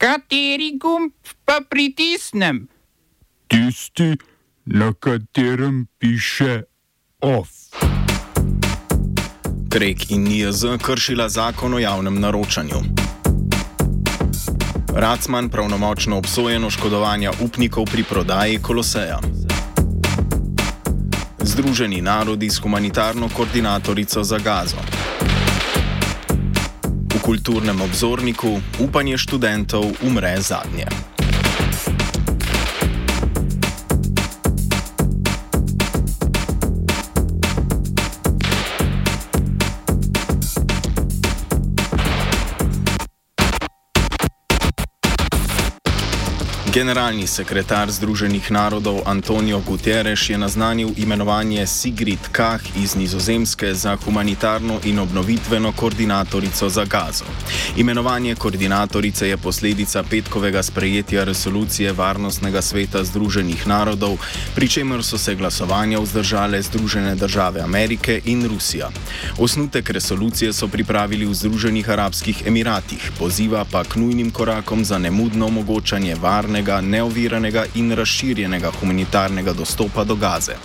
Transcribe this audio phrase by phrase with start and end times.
[0.00, 1.12] Kateri gumb
[1.44, 2.68] pa pritisnem?
[3.48, 4.16] Tisti,
[4.64, 6.62] na katerem piše
[7.20, 7.48] OF.
[9.68, 12.80] Krek in NIJZ kršila zakon o javnem naročanju.
[14.96, 19.20] Racman pravnomočno obsojen oškodovanja upnikov pri prodaji Koloseja.
[21.38, 24.80] Združeni narodi s humanitarno koordinatorico za gazo.
[27.30, 31.09] Kulturnem obzorniku upanje študentov umre zadnje.
[46.70, 54.78] Generalni sekretar Združenih narodov Antonijo Guterres je naznanil imenovanje Sigrid Kah iz Nizozemske za humanitarno
[54.84, 57.24] in obnovitveno koordinatorico za gazo.
[57.76, 64.18] Imenovanje koordinatorice je posledica petkovega sprejetja resolucije Varnostnega sveta Združenih narodov,
[64.54, 68.90] pri čemer so se glasovanja vzdržale Združene države Amerike in Rusija.
[69.38, 75.46] Osnutek resolucije so pripravili v Združenih arabskih emiratih, poziva pa k nujnim korakom za nemudno
[75.46, 80.56] omogočanje varne varnega, neoviranega in razširjenega humanitarnega dostopa do gaze.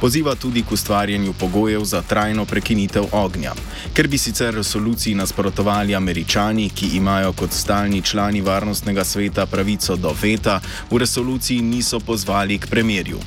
[0.00, 3.52] Poziva tudi k ustvarjanju pogojev za trajno prekinitev ognja.
[3.94, 10.14] Ker bi sicer resoluciji nasprotovali američani, ki imajo kot stalni člani varnostnega sveta pravico do
[10.22, 13.18] veta, v resoluciji niso pozvali k premirju.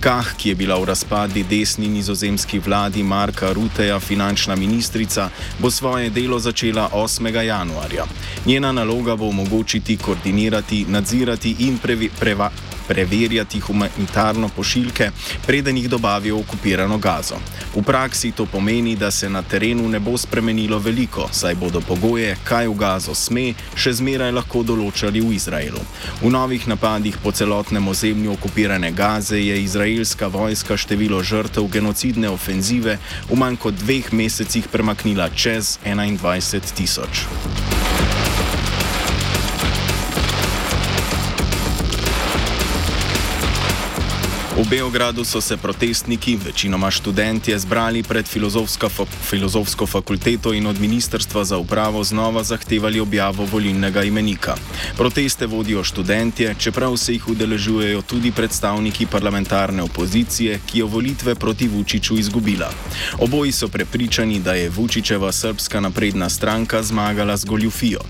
[0.00, 6.10] Kah, ki je bila v razpadi desni nizozemski vladi Marka Ruteja finančna ministrica, bo svoje
[6.10, 7.42] delo začela 8.
[7.42, 8.04] januarja.
[8.46, 12.50] Njena naloga bo omogočiti koordinirati, nadzirati in in previ, preva,
[12.88, 15.10] preverjati humanitarno pošiljke,
[15.46, 17.36] preden jih dobavijo v okupirano gazo.
[17.74, 22.36] V praksi to pomeni, da se na terenu ne bo spremenilo veliko, saj bodo pogoje,
[22.44, 25.84] kaj v gazo sme, še zmeraj lahko določali v Izraelu.
[26.22, 32.98] V novih napadih po celotnem ozemlju okupirane gaze je izraelska vojska število žrtev genocidne ofenzive
[33.28, 37.67] v manj kot dveh mesecih premaknila čez 21 tisoč.
[44.58, 50.80] V Beogradu so se protestniki, večinoma študentje, zbrali pred filozofsko, fa filozofsko fakulteto in od
[50.80, 54.56] Ministrstva za upravo znova zahtevali objavo volilnega imenika.
[54.96, 61.68] Proteste vodijo študentje, čeprav se jih udeležujejo tudi predstavniki parlamentarne opozicije, ki je volitve proti
[61.68, 62.72] Vučiću izgubila.
[63.18, 68.00] Oboji so prepričani, da je Vučićeva srpska napredna stranka zmagala z goljufijo.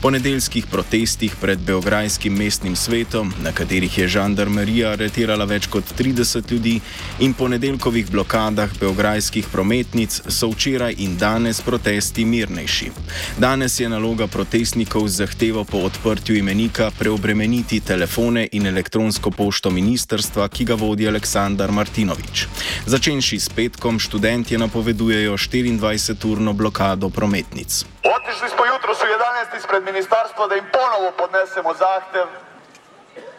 [0.00, 6.52] Po nedeljskih protestih pred Beograjskim mestnim svetom, na katerih je žandarmerija aretirala več kot 30
[6.52, 6.80] ljudi
[7.18, 12.90] in ponedeljkovih blokadah beograjskih prometnic so včeraj in danes protesti mirnejši.
[13.38, 20.48] Danes je naloga protestnikov z zahtevo po odprtju imenika preobremeniti telefone in elektronsko pošto ministerstva,
[20.48, 22.46] ki ga vodi Aleksandar Martinovič.
[22.86, 27.84] Začenši s petkom, študentje napovedujejo 24-urno blokado prometnic.
[28.16, 32.47] Otišli smo jutro, so 11 izpred ministarstva, da jim ponovo podnesemo zahtev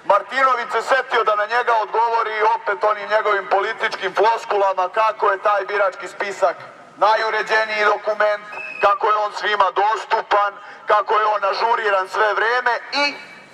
[0.09, 5.65] Martinović se setio da na njega odgovori opet onim njegovim političkim floskulama kako je taj
[5.65, 6.55] birački spisak
[6.97, 8.43] najuređeniji dokument,
[8.81, 10.53] kako je on svima dostupan,
[10.85, 13.05] kako je on ažuriran sve vreme i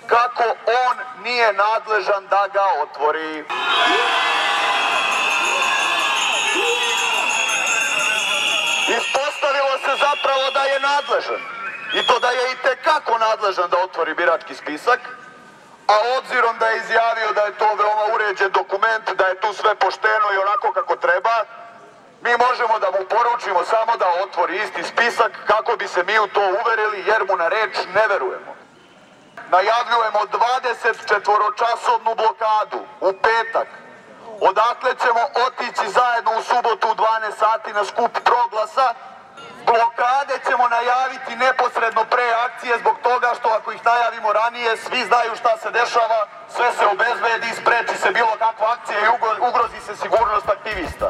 [0.06, 0.44] kako
[0.84, 3.44] on nije nadležan da ga otvori.
[8.98, 11.42] Ispostavilo se zapravo da je nadležan
[11.94, 15.00] i to da je i tekako nadležan da otvori birački spisak,
[15.86, 19.74] a obzirom da je izjavio da je to veoma uređen dokument, da je tu sve
[19.74, 21.44] pošteno i onako kako treba,
[22.20, 26.26] mi možemo da mu poručimo samo da otvori isti spisak kako bi se mi u
[26.26, 28.56] to uverili jer mu na reč ne verujemo.
[29.50, 33.68] Najavljujemo 24-časovnu blokadu u petak.
[34.40, 38.94] Odakle ćemo otići zajedno u subotu u 12 sati na skup proglasa
[39.66, 45.32] Blokade ćemo najaviti neposredno pre akcije zbog toga što ako ih najavimo ranije, svi znaju
[45.40, 46.20] šta se dešava,
[46.56, 49.12] sve se obezbedi, spreči se bilo kakva akcija i
[49.48, 51.08] ugrozi se sigurnost aktivista.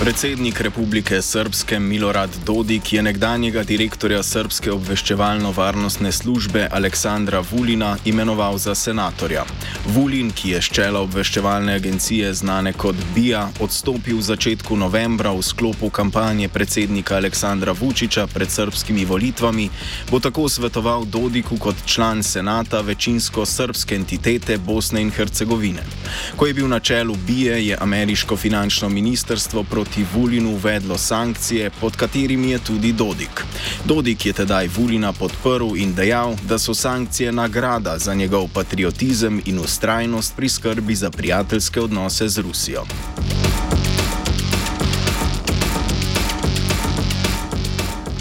[0.00, 8.74] Predsednik Republike Srpske Milorad Dodik je nekdanjega direktorja Srpske obveščevalno-varnostne službe Aleksandra Vulina imenoval za
[8.74, 9.44] senatorja.
[9.92, 15.90] Vulin, ki je ščela obveščevalne agencije znane kot BIA, odstopil v začetku novembra v sklopu
[15.92, 19.68] kampanje predsednika Aleksandra Vučiča pred srpskimi volitvami,
[20.08, 25.84] bo tako svetoval Dodiku kot član senata večinsko srpske entitete Bosne in Hercegovine.
[26.40, 31.70] Ko je bil na čelu BIA, je ameriško finančno ministrstvo proti proti Vulinu uvedlo sankcije,
[31.80, 33.44] pod katerimi je tudi Dodik.
[33.84, 39.58] Dodik je tedaj Vulina podprl in dejal, da so sankcije nagrada za njegov patriotizem in
[39.58, 42.84] ustrajnost pri skrbi za prijateljske odnose z Rusijo.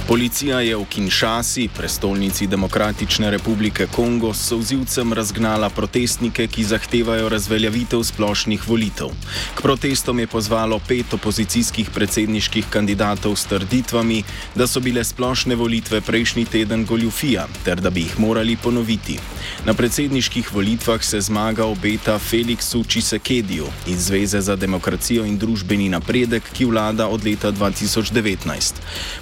[0.09, 8.01] Policija je v Kinshasi, prestolnici Demokratične republike Kongo, s sozivcem razgnala protestnike, ki zahtevajo razveljavitev
[8.03, 9.13] splošnih volitev.
[9.53, 14.23] K protestom je pozvalo pet opozicijskih predsedniških kandidatov s trditvami,
[14.55, 19.19] da so bile splošne volitve prejšnji teden goljufija ter da bi jih morali ponoviti.
[19.65, 26.43] Na predsedniških volitvah se zmaga obeta Felixu Čisekediju iz Zveze za demokracijo in družbeni napredek,
[26.53, 28.73] ki vlada od leta 2019.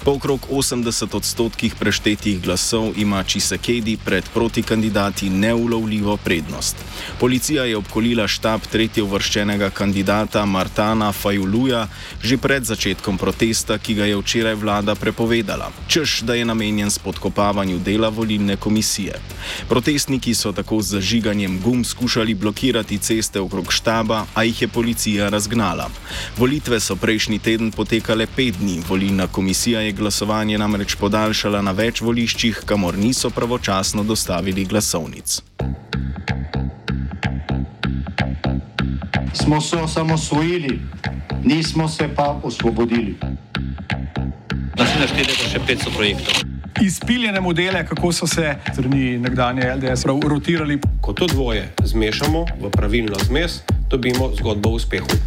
[0.03, 0.47] Po okrog
[0.83, 6.75] 80 odstotkih preštetih glasov ima Čisekedi pred protikandidati neulovljivo prednost.
[7.19, 11.87] Policija je obkolila štab tretje uvrščenega kandidata Martana Fajuluja
[12.21, 17.79] že pred začetkom protesta, ki ga je včeraj vlada prepovedala, čež da je namenjen spodkopavanju
[17.79, 19.19] dela volilne komisije.
[19.69, 25.29] Protestniki so tako z zažiganjem gum skušali blokirati ceste okrog štaba, a jih je policija
[25.29, 25.89] razgnala.
[26.37, 32.01] Volitve so prejšnji teden potekale pet dni, volilna komisija je glasovanje namreč podaljšala na več
[32.03, 35.37] voliščih, kamor niso pravočasno dostavili glasovnic.
[39.31, 40.73] Smo se osamosvojili,
[41.45, 43.15] nismo se pa osvobodili.
[44.75, 46.43] Naslednje štiri leta še 500 projektov.
[46.83, 50.81] Izpiljene modele, kako so se strani nekdanje LDS rotirali.
[51.01, 55.26] Ko to dvoje zmešamo v pravilno zmes, dobimo zgodbo o uspehu.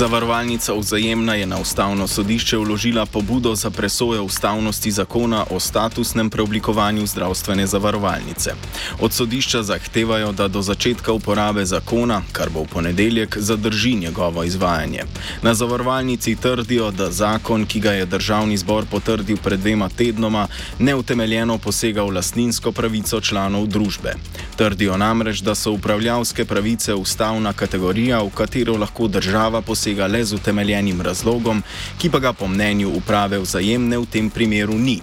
[0.00, 7.06] Zavarovalnica Vzajemna je na ustavno sodišče vložila pobudo za presojo ustavnosti zakona o statusnem preoblikovanju
[7.06, 8.54] zdravstvene zavarovalnice.
[9.00, 15.04] Od sodišča zahtevajo, da do začetka uporabe zakona, kar bo v ponedeljek, zadrži njegovo izvajanje.
[15.42, 20.46] Na zavarovalnici trdijo, da zakon, ki ga je državni zbor potrdil pred dvema tednoma,
[20.78, 24.14] neutemeljeno posega v lastninsko pravico članov družbe.
[24.56, 30.24] Trdijo namreč, da so upravljavske pravice ustavna kategorija, v katero lahko država posega posega le
[30.24, 31.62] z utemeljenim razlogom,
[31.98, 35.00] ki pa ga po mnenju uprave vzajemne v tem primeru ni.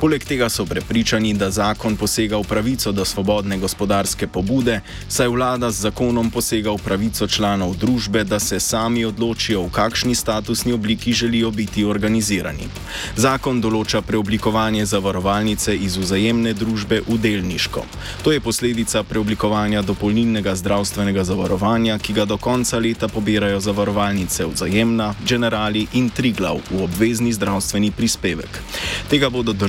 [0.00, 5.70] Poleg tega so prepričani, da zakon posega v pravico do svobodne gospodarske pobude, saj vlada
[5.70, 11.12] z zakonom posega v pravico članov družbe, da se sami odločijo, v kakšni statusni obliki
[11.12, 12.68] želijo biti organizirani.
[13.16, 17.84] Zakon določa preoblikovanje zavarovalnice iz vzajemne družbe v delniško.
[18.22, 25.14] To je posledica preoblikovanja dopolnilnega zdravstvenega zavarovanja, ki ga do konca leta pobirajo zavarovalnice vzajemna,
[25.24, 28.60] generali in triglav v obvezni zdravstveni prispevek.
[29.08, 29.65] Tega bodo državljani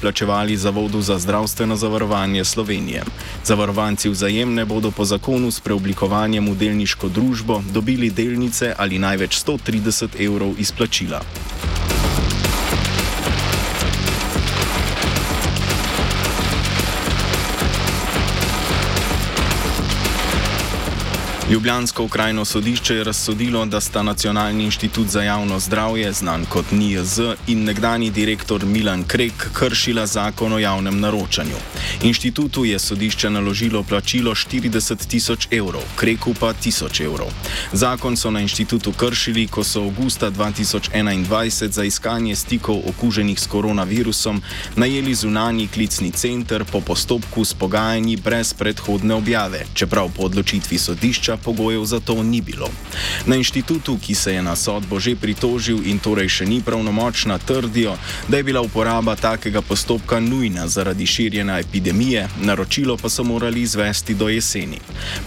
[0.00, 3.02] plačevali Zavodu za zdravstveno zavarovanje Slovenije.
[3.44, 10.26] Zavarovanci vzajemne bodo po zakonu s preoblikovanjem v delniško družbo dobili delnice ali največ 130
[10.26, 11.22] evrov izplačila.
[21.52, 27.20] Ljubljansko okrajno sodišče je razsodilo, da sta Nacionalni inštitut za javno zdravje, znan kot NIJZ,
[27.46, 31.56] in nekdani direktor Milan Krek kršila zakon o javnem naročanju.
[32.02, 37.28] Inštitutu je sodišče naložilo plačilo 40 tisoč evrov, Kreku pa 1000 evrov.
[37.72, 44.42] Zakon so na inštitutu kršili, ko so avgusta 2021 za iskanje stikov okuženih s koronavirusom
[44.76, 51.41] najeli zunanji klicni center po postopku s pogajanji brez predhodne objave, čeprav po odločitvi sodišča
[51.42, 52.68] pogojev za to ni bilo.
[53.26, 57.96] Na inštitutu, ki se je na sodbo že pritožil in torej še ni pravnomočna, trdijo,
[58.28, 64.14] da je bila uporaba takega postopka nujna zaradi širjenja epidemije, naročilo pa so morali izvesti
[64.14, 64.78] do jeseni.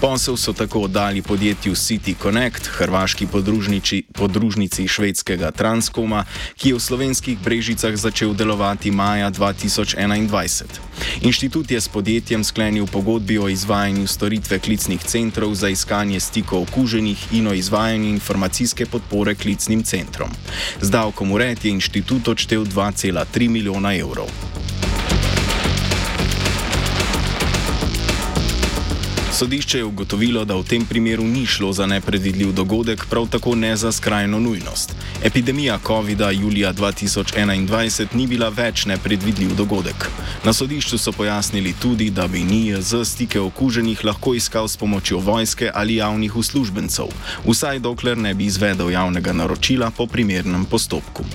[0.02, 3.28] Posel so tako oddali podjetju City Connect, hrvaški
[4.14, 10.64] podružnici švedskega Transkoma, ki je v slovenskih brežicah začel delovati maja 2021.
[11.22, 16.62] Inštitut je s podjetjem sklenil pogodbi o izvajanju storitve klicnih centrov za iskanje iskanje stikov
[16.62, 20.30] okuženih in o izvajanju informacijske podpore klicnim centrom.
[20.82, 24.30] Z davkom ured je inštitut odštel 2,3 milijona evrov.
[29.36, 33.76] Sodišče je ugotovilo, da v tem primeru ni šlo za nepredvidljiv dogodek, prav tako ne
[33.76, 34.96] za skrajno nujnost.
[35.24, 40.08] Epidemija COVID-a julija 2021 ni bila več nepredvidljiv dogodek.
[40.44, 45.72] Na sodišču so pojasnili tudi, da bi NIJZ stike okuženih lahko iskal s pomočjo vojske
[45.74, 47.12] ali javnih uslužbencev,
[47.44, 51.28] vsaj dokler ne bi izvedel javnega naročila po primernem postopku.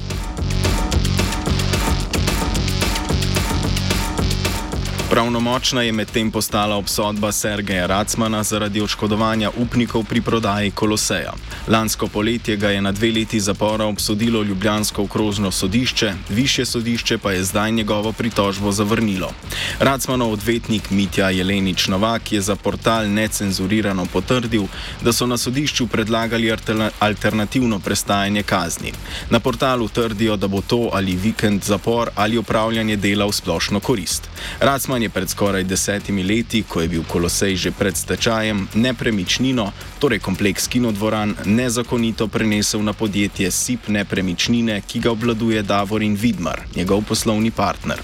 [5.11, 11.33] Pravnomočna je medtem postala obsodba Sergeja Racmana zaradi oškodovanja upnikov pri prodaji Koloseja.
[11.69, 17.33] Lansko poletje ga je na dve leti zapora obsodilo Ljubljansko okrožno sodišče, više sodišče pa
[17.33, 19.33] je zdaj njegovo pritožbo zavrnilo.
[19.81, 24.69] Racmanov odvetnik Mitja Jelenič Novak je za portal necenzurirano potrdil,
[25.03, 26.55] da so na sodišču predlagali
[26.99, 28.93] alternativno prestajanje kazni.
[29.31, 34.31] Na portalu trdijo, da bo to ali vikend zapor ali upravljanje dela v splošno korist.
[34.61, 40.19] Racman je pred skoraj desetimi leti, ko je bil Kolosej že pred stečajem, nepremičnino, torej
[40.19, 47.51] kompleks kinodvoran, nezakonito prenesel na podjetje SIP nepremičnine, ki ga obvladuje Davorin Vidmar, njegov poslovni
[47.51, 48.03] partner.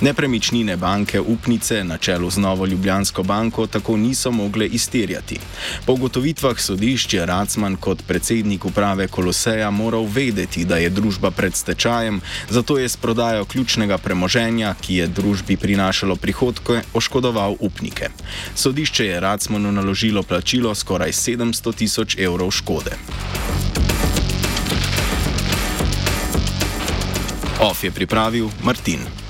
[0.00, 5.38] Nepremičnine banke upnice na čelu z Novo Ljubljansko banko tako niso mogle izterjati.
[5.86, 11.56] Po ugotovitvah sodišč je Racman kot predsednik uprave Koloseja moral vedeti, da je družba pred
[11.56, 18.08] stečajem, zato je s prodajo ključnega premoženja, ki je družbi prinašalo prihodke, oškodoval upnike.
[18.54, 22.94] Sodišče je Racmanu naložilo plačilo skoraj 700 tisoč evrov škode.
[27.60, 29.27] OF je pripravil Martin.